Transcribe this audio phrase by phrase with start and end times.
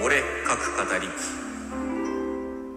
[0.00, 1.08] 俺各語り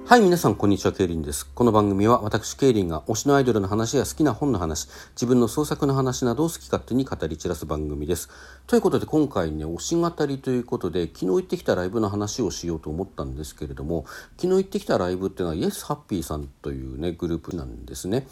[0.07, 1.45] はい、皆さん、こんにちは、ケイリンです。
[1.45, 8.27] この番組は、私、ケイリンが推しのアイドルの話や好きな本の話、自分の創作の話などを好き勝手に語り散らす番組です。
[8.65, 14.05] ということで、今回ね、推し語りということで、昨日行ってきたライブの話をしようと思ったんですけれども、
[14.37, 18.25] 昨日行ってきたライブっていうのは、イエスハッピーさんというね、グループなんですね。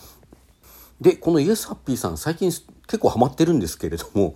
[1.00, 2.52] で、このイエスハッピーさん、最近
[2.90, 4.36] 結構ハマってるんですけれども、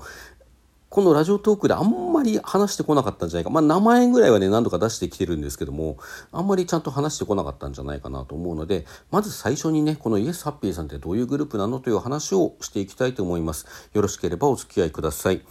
[0.93, 3.49] このラジオトークであんまり話してこなかったんじゃないか。
[3.49, 5.97] まあ名前ぐらいはね、何度か出してきてるんですけども、
[6.31, 13.65] あんまりちゃんと話してこなかったんじゃないかなと思うので、まず最初にね、このイエスハッピーさんってどういうグループなのという話をしていきたいと思います。
[13.91, 15.41] よろしければお付き合いください。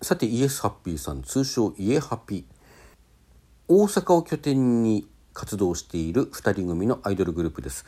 [0.00, 2.44] さて、イエスハッピーさん、通称イエハピ。
[3.68, 7.86] 大阪を拠点に活動している2人組のアイドルグループです。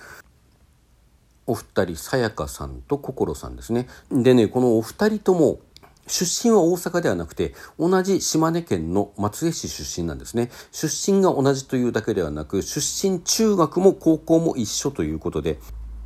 [1.49, 3.89] お二人、さやかさんと心さんですね。
[4.13, 5.59] でね、このお二人とも、
[6.07, 10.51] 出身は大阪ではなくて、同じ島根県の松江市出身なんですね。
[10.73, 15.59] 出身が同じというだけではなく、出身中学も高校も一緒ということで、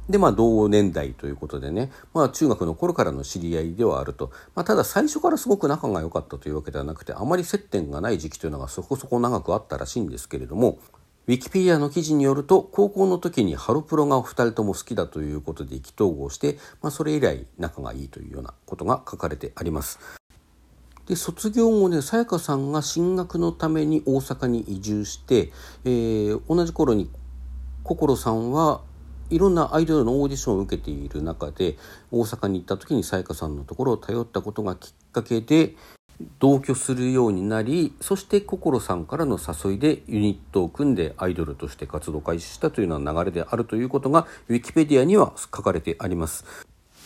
[0.09, 4.31] で、まあ、同年代ということでね、まあ、中学の頃からの知り合いではあると。
[4.55, 10.79] まあ、ただ最初からすごく仲が良かったというわけではなくて、あまり接点がない時期というのがそこそこ長くあったらしいんですけれども、
[11.29, 19.99] ウィキペディアの記事によると高校の時にハロプロがお二人とも好きだということで意気投合して、まあ、それ以来仲がいいというようなことが書かれてあります。
[21.05, 25.53] で卒業後ねさやかさんが進学のために大阪に移住して、
[25.84, 27.11] えー、同じ頃に
[27.83, 28.81] 心さんは
[29.29, 31.77] いろんなアイドルのオーディションを受けている中で
[32.11, 35.75] 大阪に行った時にさやかさんのところを頼ったことがきっかけで
[36.39, 46.45] 同居するようになりそして心さんからの誘いでユニットを組んでアイドルとして活動開始したというような流れであるということがウィキペディアには書かれてあります。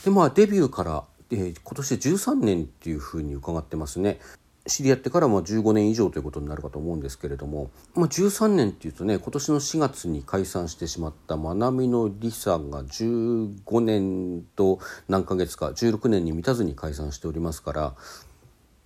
[0.04, 4.18] でまあデビューから、えー、今年で13年っていうふうに伺ってますね。
[4.66, 14.78] 知り合ってからまあ15年以上ということになるかと思うんですけれども、まあ、13年っていうとね今年の4月に解散してしまったまなみのりさんが15年と
[15.08, 17.94] 何ヶ月か16年に満たずに解散しておりますから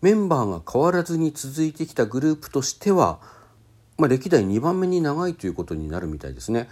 [0.07, 3.19] メンバーが変わらずに続いてきたグループとしては、
[3.99, 6.69] まあ、歴代2番目に長いということになるみたいですね。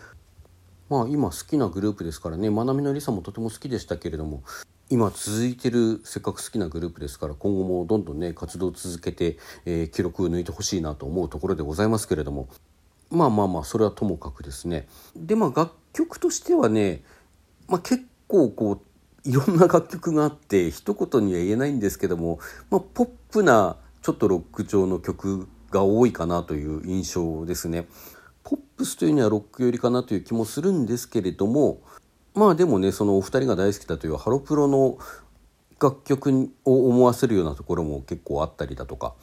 [0.88, 4.44] まあ今好きなグループですからね、まなみのりさもとても好きでしたけれども、
[4.88, 12.48] 今続いてるせっかく好きなグループですから今後もどんどんね活動を続けて、えー、記録を抜いてほしいなと思うところでございますけれども
[13.10, 17.02] まあまあまあそれはともかくですねでまあ楽曲としてはね、
[17.66, 18.80] まあ、結構こう
[19.24, 22.38] いろんな楽曲があって一言には言えないんですけども、
[22.70, 27.86] まあ、ポップなちょっとロック調の曲が多いかなという印象ですね。
[28.42, 31.80] ポップスというにはロック寄りかなという気もするんですけれども
[32.34, 34.98] まあでもねそのお二人が大好きだというハロプロの
[35.80, 39.14] 楽曲を思わせるようなところも結構あったりだとか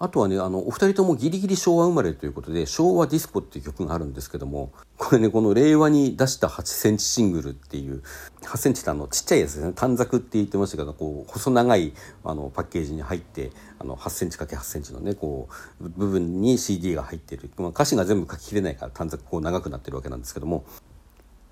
[0.00, 8.02] あとはね、あの、お二人ともギリギリ昭和生まれということで、昭和ディスコっていう曲があるんですけども、これね、この令和に出した8センチシングルっていう、
[8.42, 11.92] 8センチってあの、ちっちゃいやつですね、短冊って言ってましたけど、こう、細長い、
[12.24, 13.50] あの、パッケージに入って、
[13.80, 15.48] あの、8センチ ×8 センチのね、こ
[15.80, 17.50] う、部分に CD が入ってる。
[17.56, 20.64] まあ、歌詞が全部書ききれないから短冊こう長くなってるわけなんですけども、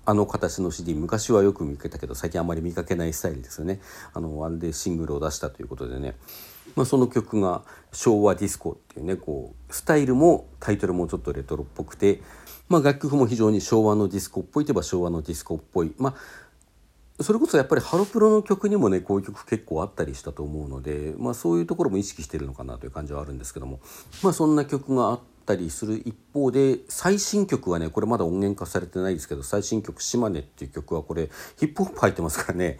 [0.05, 3.81] あの形の CD 昔はよく見かけたけど最近あまり見かけないスタイルですよね。
[4.13, 6.15] あのあれでシングルを出したということでね、
[6.75, 12.21] まあ、その曲が「昭和ディスコ」っていうねこうスタイルもタイトルもちょっとレトロっぽくて、
[12.69, 16.15] まあ、楽曲も非常に昭和のディスコっぽいといえば昭和のディスコっぽいま
[17.19, 23.79] あそれこそやっぱりハロプロの曲にもねこういう曲結構あったりしたと思うので、まあ、そういうところも意識してるのかなという感じはあるんですけども、
[24.21, 25.37] まあ、そんな曲があって。
[25.47, 32.79] ったりする一方で最新曲はねこれまだ音源化されてないですけど最新曲「島根」っていう曲はこれヒップホップ入ってますからね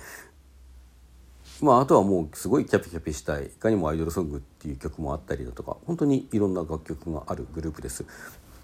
[1.61, 8.05] まああとはもうすごいキャピキャピしたいいかにもアイドルソングっていう曲もあったりだとか本当にいろんな楽曲があるグループです。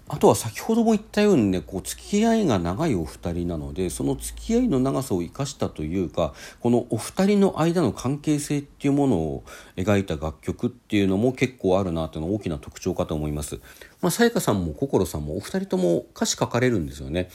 [0.06, 9.44] あとは先ほども言ったようにねこう付き合いが長いお二人なのでその付き合いの長さを生かしたというかこのお二人の間の関係性っていうものを
[9.76, 13.60] 描いた楽曲っていうのも結構あるなというのは大きな特徴かと思います。
[14.10, 17.30] さやかさんも心さんもお二人とも歌詞書かれるんですよね。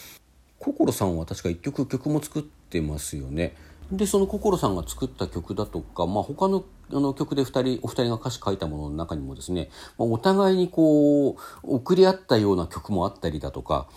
[0.59, 3.55] 心さんは確か一曲曲も作ってますよね。
[3.91, 13.87] でその心さんが作った曲だとか、まあ、他のあの曲で2人お二人が歌詞書いたものの中にもですね、まあ、お互いにこう送り合ったような曲もあったりだとか、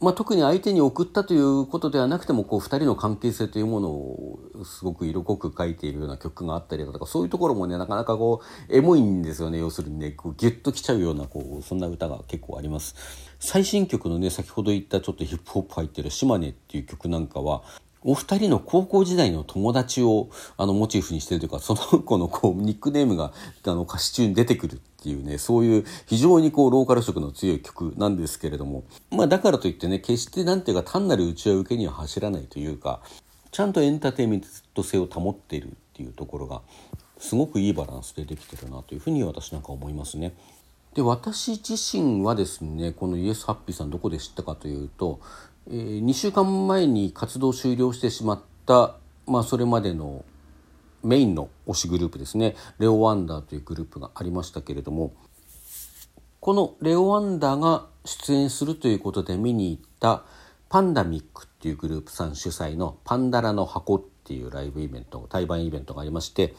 [0.00, 9.58] まあ、特に相手に送ったということではなくてもこう2人の関係性というものをすごく色濃く書いているような曲があったりだとかそういうところもねなかなかこうエモいんですよね。
[9.58, 12.96] 要するにねこうギュッときちゃうようなこうそんな歌が結構あります。
[13.38, 17.62] 最新曲のね先ほど言ったちょっとヒップホップ入ってる「島根」っていう曲なんかは
[18.04, 20.28] お二人の高校時代の友達を
[20.58, 23.32] あのモチーフにしてるというかその 子のこうニックネームが
[23.64, 33.00] あの歌詞中に出てくるっていうねそういう非常にこうローカル色の強い曲なんですけれどもまあだからといってね決してなんていうか単なる内輪受けには走らないというか
[33.50, 34.42] ちゃんとエンターテインメン
[34.74, 36.60] ト性を保っているっていうところが
[37.18, 40.34] すごくいいバランスでできてるなというふうに私なんか思いますね。
[40.94, 45.20] で私自身はですねこのイエスハッピーさんどこで知ったかというと、
[45.68, 48.96] えー、2週間前に活動終了してしまった、
[49.26, 50.24] まあ、それまでの
[51.02, 52.56] メインの推しグループですね。
[52.78, 55.12] レオ・ワンダーというグループがありましたけれども
[56.40, 60.24] このレオ・ワンダーが出演するということで見に行った
[60.68, 66.54] パンダミックっていうグループさん主催のパンダラの箱っていうライブイベント対バンイベントがありまして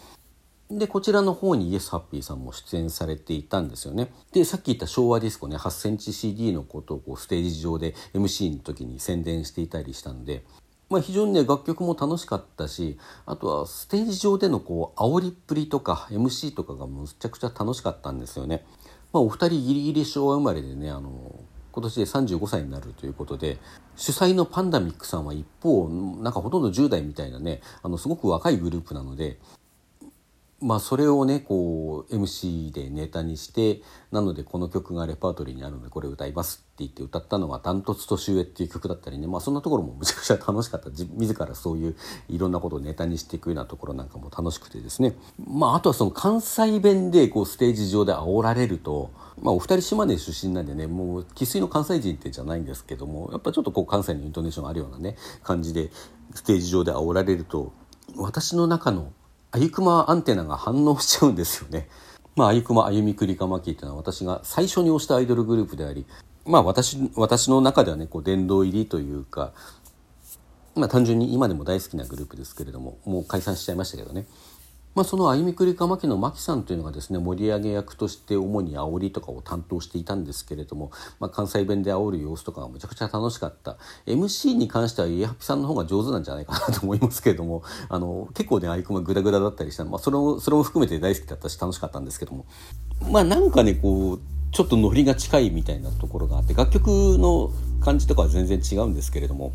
[0.72, 4.12] でこちらの方にイエスハッピーさんも出演されていたんですよね。
[4.32, 10.44] でさっき言った昭和ディスコね8センチ CD のことをこうステージ上で MC の時に宣伝していたりしたんで、
[10.90, 12.98] まあ、非常にね楽曲も楽しかったし
[13.28, 18.66] あとはステージ上でのこう煽りっぷりとか MC とかがむちゃくちゃ楽しかったんですよね。
[19.14, 21.40] まあ、お二人ギリギリ昭和生まれでねあの
[21.74, 23.58] 今年で35歳になるということで
[23.96, 29.38] 主催のパンダミックさんは一方なんかほとんど10代みたいなねあのすごく若いグループなので
[30.66, 40.90] まあそれをねこう MC でネタにしてなのでこの曲がレパートリーにあるのでこれ歌いますって言って歌ったのが「ダントツ年上」っていう曲だったりねまあそんなところもむちゃくちゃ楽しかった。
[40.90, 41.96] 自らそういう
[42.30, 45.16] いろんなことをネタにしていくようなところなんかも楽しくてですね。
[45.48, 55.92] まああとはその関西弁でこうステージ上で煽られるとまあお二人島根出身なんでねもう生粋の関西人ってじゃないんですけどもやっぱちょっとこう関西のイントネーションあるようなね感じで
[56.34, 57.72] ステージ上で煽られると
[58.16, 59.12] 私の中の
[59.51, 61.89] あゆくまアンテナが反応しちゃうんですよね。
[62.36, 66.06] まあ、あゆくまあゆみくりかまきっていうのは私が最初に推したアイドルグループであり、
[66.45, 69.53] まあ私、私の中ではね、こう殿堂入りというか、
[70.75, 74.27] まあ単純に今でも大好きなグループですけれども、もう解散しちゃいましたけどね。
[74.95, 80.89] まあ、その歩みくりかまきの牧さんというのがですね盛り上げ役として主に煽りとかを担当していたんですけれども、
[81.19, 83.77] まあ、関西弁で煽る様子とかがむちゃくちゃ楽しかった。
[84.06, 92.45] MC に関しては家ハピさんの方が上手なんじゃないかなと思いますけれども あの結構ねアイコンがグダグダだったりした、まあ、それもそれも含めて大好きだったし楽しかったんですけども。
[93.12, 94.19] まあなんかねこう
[94.53, 96.88] ちょっとノリが近いみたいなところがあって楽曲
[97.18, 97.51] の
[97.81, 99.51] 感じとかは全然違うんですけれども。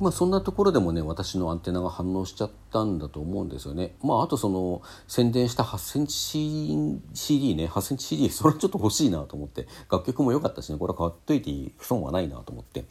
[0.00, 3.94] まあ、そんなところでもね私のアンテナが反応しちゃったんだと思うんですよね。
[4.02, 12.84] まあ、あとその宣伝した8センチ CD ね8センチ CD それはちょっと欲しいなと思って楽曲も良かったしねこれは買っといていい損はないなと思って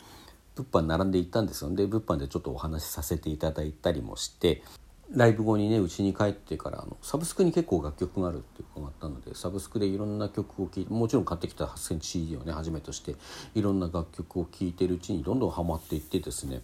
[0.55, 4.63] 物販並んで行ったんですよで物販でちょっとお話しさせていただいたりもして
[5.11, 13.15] ライブ後にねうちに帰ってからあのサブスクに結構楽曲があるっていうのがあったのでサブスクでいろんな曲を聴いてもちろん買ってきた8センチ CD をねはじめとして
[13.53, 16.61] いろんな楽曲を聴いてるうちにどんどんハマっていってですね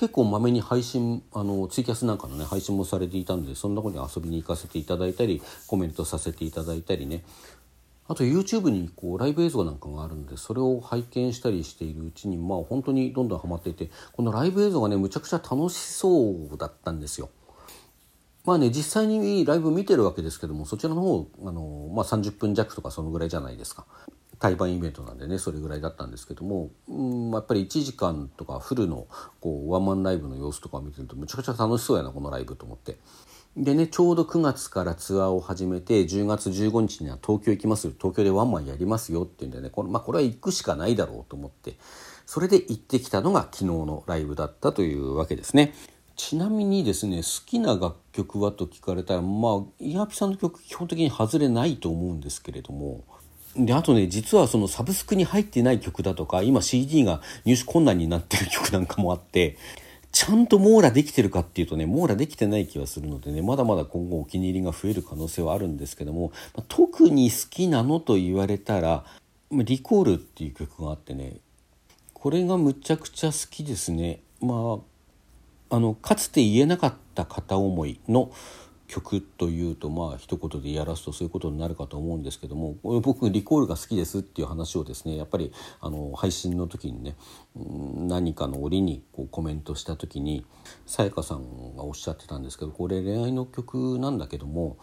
[0.00, 7.22] 結構まめに配信あのツイキャスなんかのね配信もされていたのでそんなことに遊びに行かせていただいたりコメントさせていただいたりね
[8.08, 17.28] あと YouTube にこうライブ映像なんかがあるのでそれを拝見したりしているうちにまあ本当にどんどんハマっていてこのライブ映像がねむちゃくちゃ楽しそうだったんですよ。
[18.46, 23.84] まあね実際にライブ見てるわけですけどもそちらの方あの、まあ、30分弱とかそのぐらいじゃないですか。
[24.40, 29.06] 対バンイベントなんでねそれぐらいだったんですけども、うん、やっぱり1時間とかフルの
[29.40, 32.96] こうワンマンライブの様子とかを見てるとむちゃくちゃ楽しそうやなこのライブと思って。
[33.56, 41.74] でねちょうど9月からツアーを始めて10月15日には東京行きます東京でワンマンやりますよっていうんでねこれ,、まあ、これは行くしかないだろうと思って
[42.26, 45.74] それで行ってきたのが昨日のライブだったというわけですね。
[46.14, 53.04] ちなみにですね好きな楽曲はと聞かれたらまあイヤピさんの曲基本的に外れないと思うんですけれども
[53.56, 59.56] であとね実はそのサブスクに入ってない曲だとか今 CD が入手困難になってる曲なんかもあって
[60.12, 66.32] ちゃんと網羅できてるかっていうとね網羅できてない気がするのでねまだまだ今後お気に入りが増える可能性はあるんですけども、
[66.68, 69.04] 特に好きなのと言われたら
[69.52, 71.36] 「リコール」っていう曲があってね
[72.12, 74.20] これがむちゃくちゃ好きですね。
[74.40, 74.78] ま
[75.70, 78.32] ああのかつて言えなかった片思いの
[78.90, 87.14] 曲というとまあ一言でやらすとそういうことになるかと思うんですけども僕リコールが好きですっていう話をですねやっぱりあの配信の時にね
[87.54, 90.44] 何かの折にこうコメントした時に
[90.86, 94.76] さやかさんがおっしゃってたんですけどこれ恋愛の曲なんだけども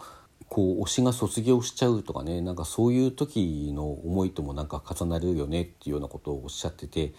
[0.48, 7.12] こう推しが卒業しちゃうとかねなんかそういう時の思いともなんか重なるよねっていうようなことをおっしゃってて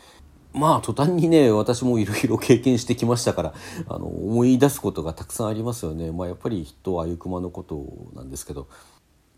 [0.53, 3.53] まあ途端にね私もいろいろ経験してきましたから
[3.87, 6.11] あの思い出すことがたくさんありますよね。
[6.11, 8.67] まあ、やっぱり人はあゆくまのことなんですけど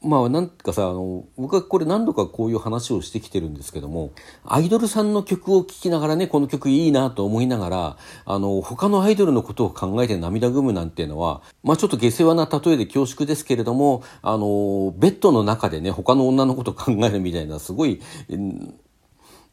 [0.03, 4.13] まあなんかさあの僕はこれ何度かこういう話をしてきてるんですけども
[4.43, 18.01] アイドルさんの曲を聴きながらねこの曲いいなと思いながらあの他のアイドルのことを考えて涙ぐむなんていうのはまあちょっと下世話な例えで恐縮ですけれどもあのベッドの中でね他の女のことを考えるみたいなすごい、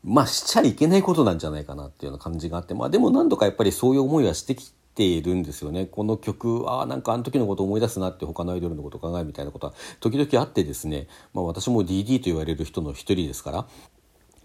[0.05, 5.87] まあしちゃいけないことなんじゃないかなっていうような感じがあってまあでも何度かやっぱりそういう思いはしてきているんですよね。
[5.87, 13.67] この曲ああなんかあの時のこと思い出すなって他のアイドルのこと考えみたいなことは時々あってですね、まあ、私も DD と言われる人の一人ですから。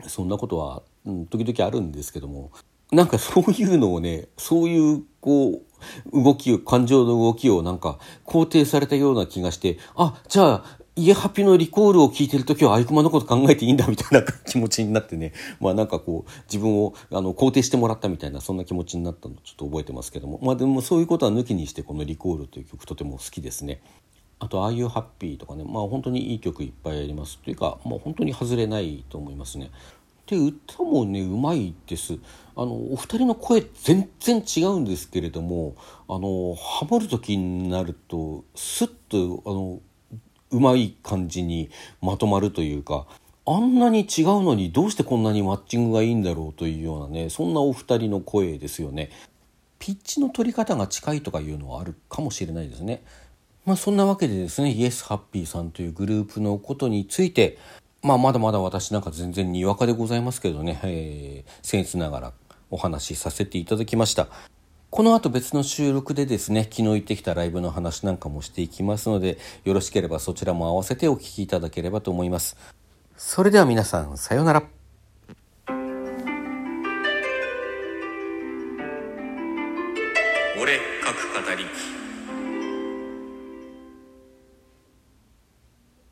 [0.08, 2.52] そんなことは、うん、時々あるんですけども。
[2.92, 5.64] なんかそういうのをねそういうこ
[6.12, 15.34] う動き感情の動きをなんか肯定されたような気がしてあじゃあ家ハピのリコールを聞いてる時はアイクマのこと考えていいんだみたいな気持ちになってね。
[15.60, 20.40] まあなんかこう自分をあの肯定してもらったみたいなそんな気持ちになったのちょっと覚えてますけども。
[20.44, 23.82] まあでもそういうことは抜きにしてこの「リコール」という曲とても好きですね。
[24.38, 25.64] あと「ああいうハッピー」とかね。
[25.64, 27.40] まあ本当にいい曲いっぱいあります。
[27.40, 29.72] というか、まあ、本当に外れないと思いますね。
[30.28, 32.20] で歌もねうまいです。
[32.56, 35.74] あのお二人の声全然違うんですけれども
[36.08, 39.82] あのハモる時になるとスッとあの
[40.54, 41.70] うまい感じに
[42.02, 43.06] まとまるというか
[43.46, 49.10] あんなに違うのにどうしてこんなにマッチングがいいんだろうというようなねそんなお二人の声ですよね。
[49.80, 53.04] ピッチの取り方が近いとかいうのはあるかもしれないですね。
[53.66, 57.58] まあそんなわけでですね、イエスハッピーさんというグループのことについて、
[58.02, 62.34] まあまだまだ私なんか全然にわかでございますけどね、えー、僭越ながら
[62.72, 64.30] お話しさせていただきました。
[64.94, 72.56] この後別の収録でですね、昨日行ってきたライブの話なんかもしていきますので、よろしければそちらも合わせてお聴きいただければと思います。
[73.18, 74.83] それでは皆さん、さようなら。